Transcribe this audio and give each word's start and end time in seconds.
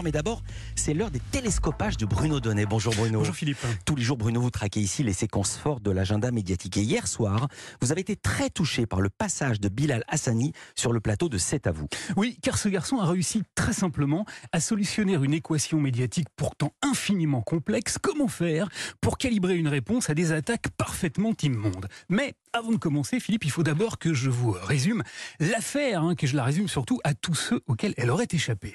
Mais 0.00 0.10
d'abord, 0.10 0.42
c'est 0.74 0.94
l'heure 0.94 1.10
des 1.10 1.20
télescopages 1.20 1.98
de 1.98 2.06
Bruno 2.06 2.40
Donnet. 2.40 2.64
Bonjour 2.64 2.94
Bruno. 2.94 3.18
Bonjour 3.18 3.34
Philippe. 3.34 3.58
Tous 3.84 3.94
les 3.94 4.02
jours, 4.02 4.16
Bruno, 4.16 4.40
vous 4.40 4.50
traquez 4.50 4.80
ici 4.80 5.02
les 5.02 5.12
séquences 5.12 5.56
fortes 5.56 5.82
de 5.82 5.90
l'agenda 5.90 6.30
médiatique. 6.30 6.78
Et 6.78 6.82
hier 6.82 7.06
soir, 7.06 7.46
vous 7.82 7.92
avez 7.92 8.00
été 8.00 8.16
très 8.16 8.48
touché 8.48 8.86
par 8.86 9.02
le 9.02 9.10
passage 9.10 9.60
de 9.60 9.68
Bilal 9.68 10.02
Hassani 10.08 10.54
sur 10.74 10.92
le 10.92 11.00
plateau 11.00 11.28
de 11.28 11.36
C'est 11.36 11.66
à 11.66 11.72
vous. 11.72 11.88
Oui, 12.16 12.38
car 12.42 12.56
ce 12.56 12.68
garçon 12.70 12.98
a 12.98 13.06
réussi 13.06 13.42
très 13.54 13.74
simplement 13.74 14.24
à 14.50 14.60
solutionner 14.60 15.14
une 15.14 15.34
équation 15.34 15.78
médiatique 15.78 16.28
pourtant 16.36 16.72
infiniment 16.80 17.42
complexe. 17.42 17.98
Comment 18.00 18.28
faire 18.28 18.70
pour 19.02 19.18
calibrer 19.18 19.56
une 19.56 19.68
réponse 19.68 20.08
à 20.08 20.14
des 20.14 20.32
attaques 20.32 20.68
parfaitement 20.70 21.34
immondes? 21.42 21.86
Mais 22.08 22.34
avant 22.52 22.72
de 22.72 22.76
commencer, 22.76 23.18
Philippe, 23.18 23.44
il 23.44 23.50
faut 23.50 23.62
d'abord 23.62 23.98
que 23.98 24.12
je 24.12 24.28
vous 24.28 24.52
résume 24.52 25.02
l'affaire, 25.40 26.02
hein, 26.02 26.14
que 26.14 26.26
je 26.26 26.36
la 26.36 26.44
résume 26.44 26.68
surtout 26.68 27.00
à 27.02 27.14
tous 27.14 27.34
ceux 27.34 27.60
auxquels 27.66 27.94
elle 27.96 28.10
aurait 28.10 28.28
échappé. 28.30 28.74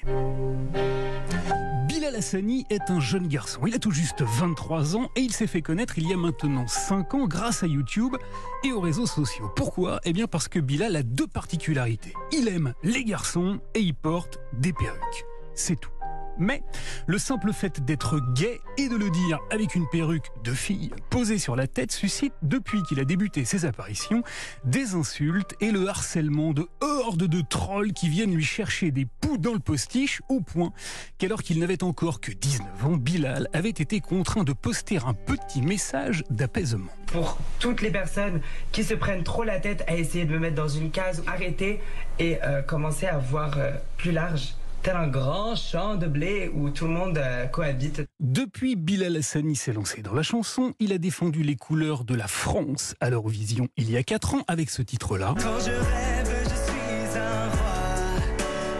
Bilal 1.86 2.16
Hassani 2.16 2.66
est 2.70 2.90
un 2.90 2.98
jeune 2.98 3.28
garçon. 3.28 3.60
Il 3.66 3.74
a 3.74 3.78
tout 3.78 3.92
juste 3.92 4.22
23 4.22 4.96
ans 4.96 5.10
et 5.14 5.20
il 5.20 5.32
s'est 5.32 5.46
fait 5.46 5.62
connaître 5.62 5.98
il 5.98 6.08
y 6.08 6.12
a 6.12 6.16
maintenant 6.16 6.66
5 6.66 7.14
ans 7.14 7.26
grâce 7.26 7.62
à 7.62 7.66
YouTube 7.66 8.16
et 8.64 8.72
aux 8.72 8.80
réseaux 8.80 9.06
sociaux. 9.06 9.50
Pourquoi? 9.54 10.00
Eh 10.04 10.12
bien 10.12 10.26
parce 10.26 10.48
que 10.48 10.58
Bilal 10.58 10.96
a 10.96 11.02
deux 11.02 11.28
particularités. 11.28 12.14
Il 12.32 12.48
aime 12.48 12.74
les 12.82 13.04
garçons 13.04 13.60
et 13.74 13.80
il 13.80 13.94
porte 13.94 14.38
des 14.54 14.72
perruques. 14.72 15.24
C'est 15.54 15.80
tout. 15.80 15.90
Mais 16.38 16.62
le 17.06 17.18
simple 17.18 17.52
fait 17.52 17.84
d'être 17.84 18.20
gay 18.34 18.60
et 18.76 18.88
de 18.88 18.96
le 18.96 19.10
dire 19.10 19.38
avec 19.50 19.74
une 19.74 19.88
perruque 19.88 20.28
de 20.44 20.52
fille 20.52 20.90
posée 21.10 21.38
sur 21.38 21.56
la 21.56 21.66
tête 21.66 21.92
suscite, 21.92 22.32
depuis 22.42 22.82
qu'il 22.84 23.00
a 23.00 23.04
débuté 23.04 23.44
ses 23.44 23.64
apparitions, 23.64 24.22
des 24.64 24.94
insultes 24.94 25.54
et 25.60 25.70
le 25.70 25.88
harcèlement 25.88 26.52
de 26.52 26.68
hordes 26.80 27.24
de 27.24 27.40
trolls 27.40 27.92
qui 27.92 28.08
viennent 28.08 28.34
lui 28.34 28.44
chercher 28.44 28.90
des 28.90 29.06
poux 29.20 29.38
dans 29.38 29.52
le 29.52 29.58
postiche 29.58 30.22
au 30.28 30.40
point 30.40 30.72
qu'alors 31.18 31.42
qu'il 31.42 31.58
n'avait 31.58 31.82
encore 31.82 32.20
que 32.20 32.32
19 32.32 32.86
ans, 32.86 32.96
Bilal 32.96 33.48
avait 33.52 33.68
été 33.68 34.00
contraint 34.00 34.44
de 34.44 34.52
poster 34.52 34.98
un 35.06 35.14
petit 35.14 35.62
message 35.62 36.24
d'apaisement. 36.30 36.92
Pour 37.06 37.38
toutes 37.58 37.82
les 37.82 37.90
personnes 37.90 38.40
qui 38.72 38.84
se 38.84 38.94
prennent 38.94 39.24
trop 39.24 39.44
la 39.44 39.58
tête 39.58 39.84
à 39.86 39.96
essayer 39.96 40.24
de 40.24 40.32
me 40.32 40.38
mettre 40.38 40.56
dans 40.56 40.68
une 40.68 40.90
case, 40.90 41.22
arrêter 41.26 41.80
et 42.18 42.38
euh, 42.42 42.62
commencer 42.62 43.06
à 43.06 43.18
voir 43.18 43.58
euh, 43.58 43.72
plus 43.96 44.12
large 44.12 44.54
tel 44.82 44.96
un 44.96 45.08
grand 45.08 45.54
champ 45.56 45.96
de 45.96 46.06
blé 46.06 46.50
où 46.54 46.70
tout 46.70 46.86
le 46.86 46.92
monde 46.92 47.18
euh, 47.18 47.46
cohabite. 47.46 48.02
Depuis 48.20 48.76
Bilal 48.76 49.16
Hassani 49.16 49.56
s'est 49.56 49.72
lancé 49.72 50.02
dans 50.02 50.14
la 50.14 50.22
chanson, 50.22 50.74
il 50.78 50.92
a 50.92 50.98
défendu 50.98 51.42
les 51.42 51.56
couleurs 51.56 52.04
de 52.04 52.14
la 52.14 52.28
France 52.28 52.94
à 53.00 53.10
l'Eurovision 53.10 53.68
il 53.76 53.90
y 53.90 53.96
a 53.96 54.02
4 54.02 54.34
ans 54.34 54.44
avec 54.48 54.70
ce 54.70 54.82
titre-là. 54.82 55.34
Quand 55.38 55.60
je 55.60 55.70
rêve, 55.70 56.44
je 56.44 56.48
suis 56.48 57.18
un 57.18 57.48
roi. 57.48 57.78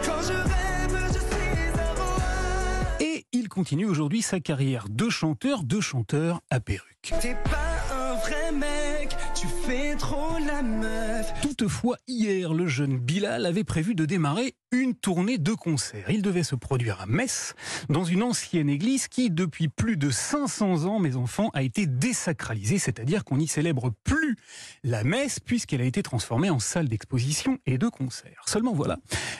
Quand 0.05 0.21
je 0.21 0.33
rêve, 0.33 1.13
je 1.13 1.19
suis 1.19 1.79
un 1.79 1.93
roi. 1.93 2.17
Et 2.99 3.25
il 3.31 3.49
continue 3.49 3.85
aujourd'hui 3.85 4.21
sa 4.21 4.39
carrière 4.39 4.85
de 4.89 5.09
chanteur, 5.09 5.63
de 5.63 5.79
chanteur 5.79 6.41
à 6.49 6.59
perruque. 6.59 7.13
T'es 7.21 7.35
pas 7.45 7.95
un 7.95 8.15
vrai 8.15 8.51
mec, 8.51 9.15
tu 9.39 9.47
fais 9.47 9.95
trop 9.95 10.37
la 10.45 10.61
meuf. 10.61 11.31
Toutefois, 11.41 11.97
hier, 12.07 12.53
le 12.53 12.67
jeune 12.67 12.97
Bilal 12.97 13.45
avait 13.45 13.63
prévu 13.63 13.95
de 13.95 14.03
démarrer 14.03 14.55
une 14.71 14.93
tournée 14.93 15.37
de 15.37 15.53
concerts. 15.53 16.09
Il 16.09 16.21
devait 16.21 16.43
se 16.43 16.55
produire 16.55 17.01
à 17.01 17.05
Metz, 17.05 17.55
dans 17.89 18.03
une 18.03 18.21
ancienne 18.21 18.69
église 18.69 19.07
qui, 19.07 19.31
depuis 19.31 19.67
plus 19.67 19.97
de 19.97 20.09
500 20.09 20.85
ans, 20.85 20.99
mes 20.99 21.15
enfants, 21.15 21.49
a 21.53 21.63
été 21.63 21.87
désacralisée, 21.87 22.77
c'est-à-dire 22.77 23.23
qu'on 23.23 23.37
n'y 23.37 23.47
célèbre 23.47 23.91
plus 24.03 24.35
la 24.83 25.03
messe 25.03 25.39
puisqu'elle 25.39 25.81
a 25.81 25.85
été 25.85 26.03
transformée 26.03 26.49
en 26.49 26.59
salle 26.59 26.87
d'exposition 26.87 27.57
et 27.65 27.77
de 27.77 27.87
concert. 27.87 28.43
Seulement 28.45 28.73
voilà, 28.73 28.97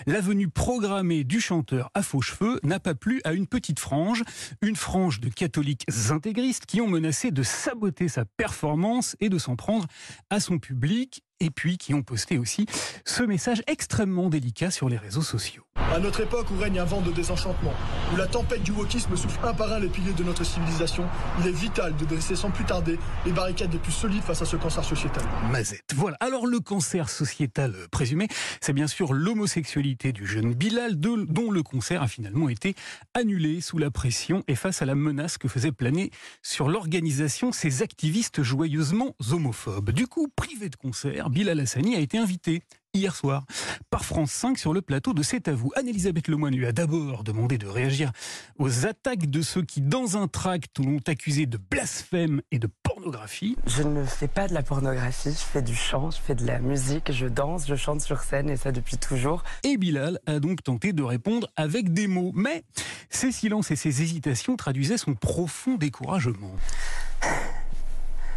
la 0.08 0.22
venue 0.22 0.48
programmée 0.48 1.24
du 1.24 1.42
chanteur 1.42 1.92
à 1.94 2.02
faux 2.02 2.22
cheveux 2.22 2.60
n'a 2.64 2.80
pas 2.80 2.96
plu 2.96 3.22
à 3.24 3.34
une 3.34 3.48
petite 3.48 3.80
frange, 3.80 4.24
une 4.62 4.76
frange 4.76 5.20
de 5.20 5.30
catholiques 5.30 5.86
intégristes 6.10 6.66
qui 6.66 6.82
ont 6.82 6.88
menacé 6.88 7.32
de 7.32 7.44
saboter 7.44 8.08
sa 8.08 8.26
performance 8.26 9.16
et 9.20 9.30
de 9.30 9.38
s'en 9.38 9.56
prendre 9.56 9.86
à 10.30 10.40
son 10.40 10.60
public 10.60 11.24
et 11.40 11.50
puis 11.50 11.78
qui 11.78 11.94
ont 11.94 12.04
posté 12.04 12.38
aussi 12.38 12.66
ce 13.06 13.24
message 13.24 13.64
extrêmement 13.68 14.30
délicat 14.30 14.72
sur 14.72 14.90
les 14.90 14.98
réseaux 14.98 15.22
sociaux. 15.22 15.64
À 15.92 15.98
notre 15.98 16.22
époque 16.22 16.46
où 16.52 16.60
règne 16.60 16.78
un 16.78 16.86
vent 16.86 17.02
de 17.02 17.12
désenchantement, 17.12 17.74
où 18.14 18.16
la 18.16 18.28
tempête 18.28 18.62
du 18.62 18.72
wokisme 18.72 19.16
souffle 19.18 19.40
un 19.44 19.56
par 19.56 19.74
un 19.74 19.80
les 19.80 19.88
piliers 19.88 20.14
de 20.14 20.24
notre 20.24 20.44
civilisation, 20.44 21.04
il 21.40 21.48
est 21.48 21.52
vital 21.52 21.96
de 21.96 22.06
dresser 22.06 22.36
sans 22.36 22.52
plus 22.52 22.64
tarder 22.64 23.00
les 23.26 23.32
barricades 23.32 23.74
les 23.74 23.80
plus 23.80 23.92
solides 23.92 24.22
face 24.22 24.40
à 24.44 24.46
ce 24.46 24.56
cancer 24.56 24.84
sociétal. 24.84 25.24
Mazette. 25.52 25.92
Voilà. 25.96 26.16
Alors 26.20 26.46
le 26.46 26.60
cancer 26.60 27.10
sociétal 27.10 27.74
présumé, 27.90 28.28
c'est 28.62 28.72
bien 28.72 28.86
sûr 28.86 29.14
l'homosexualité 29.14 30.12
du 30.12 30.28
jeune 30.28 30.54
Bilal, 30.54 30.96
dont 30.96 31.50
le 31.50 31.64
concert 31.64 32.04
a 32.04 32.08
finalement 32.08 32.50
été 32.50 32.76
annulé 33.16 33.60
sous 33.60 33.80
la 33.80 33.90
pression 33.90 34.44
et 34.48 34.54
face 34.54 34.84
à 34.84 34.86
la 34.86 34.94
menace 34.94 35.40
que 35.40 35.48
faisaient 35.48 35.72
planer 35.72 36.12
sur 36.44 36.70
l'organisation 36.70 37.52
ces 37.52 37.82
activistes 37.82 38.44
joyeusement 38.44 39.16
homophobes. 39.32 39.90
Du 39.90 40.06
coup, 40.06 40.28
privé 40.36 40.70
de 40.70 40.76
concert, 40.76 41.32
Bilal 41.32 41.60
Hassani 41.60 41.96
a 41.96 42.00
été 42.00 42.20
invité 42.20 42.62
hier 42.94 43.16
soir 43.16 43.46
par 43.90 44.04
France 44.04 44.32
5 44.32 44.58
sur 44.58 44.74
le 44.74 44.82
plateau 44.82 45.14
de 45.14 45.22
C'est 45.22 45.48
à 45.48 45.54
vous. 45.54 45.72
Anne-Elisabeth 45.76 46.28
Lemoine 46.28 46.56
lui 46.56 46.66
a 46.66 46.72
d'abord 46.72 47.24
demandé 47.24 47.58
de 47.58 47.68
réagir 47.68 48.12
aux 48.58 48.86
attaques 48.86 49.30
de 49.30 49.42
ceux 49.42 49.62
qui, 49.62 49.82
dans 49.82 50.18
un 50.18 50.28
tract, 50.28 50.80
l'ont 50.80 51.00
accusé 51.08 51.46
de 51.46 51.58
blasphème 51.58 52.42
et 52.52 52.58
de 52.58 52.68
pornographie. 52.84 53.56
Je 53.68 53.84
ne 53.84 54.04
fais 54.04 54.28
pas 54.28 54.48
de 54.48 54.54
la 54.54 54.64
pornographie, 54.64 55.32
je 55.32 55.38
fais 55.38 55.62
du 55.62 55.76
chant, 55.76 56.10
je 56.12 56.18
fais 56.18 56.36
de 56.36 56.46
la 56.46 56.60
musique, 56.60 57.12
je 57.12 57.28
danse, 57.28 57.68
je 57.68 57.76
chante 57.76 58.02
sur 58.02 58.22
scène 58.22 58.50
et 58.50 58.58
ça 58.58 58.72
depuis 58.72 58.98
toujours. 58.98 59.44
Et 59.64 59.78
Bilal 59.78 60.20
a 60.26 60.40
donc 60.40 60.64
tenté 60.64 60.92
de 60.92 61.04
répondre 61.04 61.48
avec 61.56 61.94
des 61.94 62.08
mots. 62.08 62.32
Mais 62.34 62.64
ses 63.10 63.32
silences 63.32 63.72
et 63.72 63.76
ses 63.76 64.02
hésitations 64.02 64.56
traduisaient 64.56 64.98
son 64.98 65.14
profond 65.14 65.76
découragement. 65.76 66.56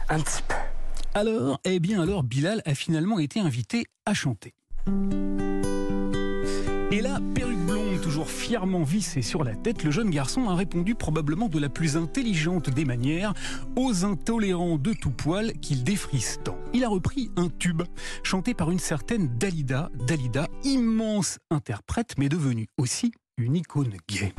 Un 0.09 0.21
petit 0.21 0.43
peu. 0.47 0.55
Alors, 1.15 1.61
eh 1.65 1.79
bien 1.79 2.01
alors, 2.01 2.23
Bilal 2.23 2.63
a 2.65 2.75
finalement 2.75 3.19
été 3.19 3.39
invité 3.39 3.85
à 4.07 4.15
chanter. 4.15 4.55
Et 6.91 7.01
là, 7.03 7.21
perruque 7.35 7.59
blonde, 7.67 8.01
toujours 8.01 8.31
fièrement 8.31 8.83
vissée 8.83 9.21
sur 9.21 9.45
la 9.45 9.55
tête, 9.55 9.85
le 9.85 9.91
jeune 9.91 10.09
garçon 10.09 10.49
a 10.49 10.55
répondu 10.55 10.95
probablement 10.95 11.49
de 11.49 11.59
la 11.59 11.69
plus 11.69 11.99
intelligente 11.99 12.71
des 12.71 12.87
manières 12.87 13.35
aux 13.77 14.07
intolérants 14.07 14.79
de 14.79 14.95
tout 14.95 15.11
poil 15.11 15.53
qu'il 15.61 15.85
défrise 15.85 16.39
tant. 16.45 16.59
Il 16.73 16.83
a 16.83 16.89
repris 16.89 17.31
un 17.37 17.49
tube, 17.49 17.83
chanté 18.23 18.55
par 18.55 18.71
une 18.71 18.79
certaine 18.79 19.29
Dalida, 19.37 19.91
Dalida, 20.07 20.49
immense 20.65 21.39
interprète, 21.51 22.15
mais 22.17 22.31
devenue 22.31 22.69
aussi 22.79 23.13
une 23.37 23.57
icône 23.57 23.97
gay. 24.09 24.35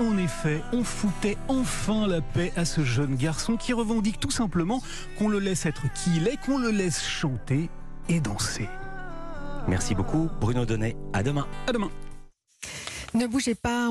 En 0.00 0.16
effet, 0.16 0.62
on 0.72 0.82
foutait 0.82 1.36
enfin 1.48 2.06
la 2.06 2.20
paix 2.20 2.52
à 2.56 2.64
ce 2.64 2.82
jeune 2.84 3.16
garçon 3.16 3.56
qui 3.56 3.72
revendique 3.72 4.18
tout 4.18 4.30
simplement 4.30 4.82
qu'on 5.18 5.28
le 5.28 5.38
laisse 5.38 5.66
être 5.66 5.82
qui 5.92 6.16
il 6.16 6.28
est, 6.28 6.36
qu'on 6.38 6.58
le 6.58 6.70
laisse 6.70 7.02
chanter 7.02 7.68
et 8.08 8.20
danser 8.20 8.68
Merci 9.68 9.94
beaucoup 9.94 10.28
Bruno 10.40 10.64
Donnet. 10.64 10.96
À 11.12 11.22
demain. 11.22 11.46
À 11.66 11.72
demain 11.72 11.90
Ne 13.14 13.26
bougez 13.26 13.54
pas. 13.54 13.88